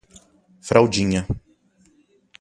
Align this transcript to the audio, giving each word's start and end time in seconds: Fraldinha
Fraldinha 0.67 1.27